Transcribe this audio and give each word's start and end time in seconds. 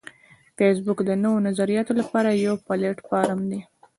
فېسبوک 0.57 0.99
د 1.05 1.11
نوو 1.23 1.43
نظریاتو 1.47 1.91
لپاره 1.99 2.29
یو 2.45 2.55
پلیټ 2.65 2.97
فارم 3.09 3.39
دی 3.49 3.59